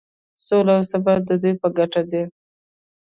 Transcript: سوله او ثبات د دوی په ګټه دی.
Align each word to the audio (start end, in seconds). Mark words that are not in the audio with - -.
سوله 0.45 0.73
او 0.77 0.83
ثبات 0.91 1.21
د 1.27 1.31
دوی 1.41 1.53
په 1.61 1.67
ګټه 1.77 2.01
دی. 2.11 2.23